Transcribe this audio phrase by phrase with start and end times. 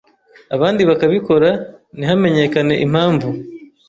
[0.55, 1.49] abandi bakabikora
[1.97, 3.27] ntihamenyekane impamvu